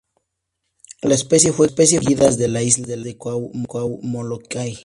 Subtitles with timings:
[1.03, 4.75] La especie fue extinguidas de las islas de Kauai y Molokai.